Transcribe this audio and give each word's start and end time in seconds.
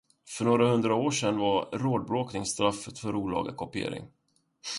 För 0.29 0.45
några 0.45 0.67
hundra 0.71 0.95
år 0.95 1.11
sedan 1.11 1.37
var 1.37 1.67
rådbråkning 1.71 2.45
straffet 2.45 2.99
för 2.99 3.15
olaga 3.15 3.53
kopiering. 3.53 4.07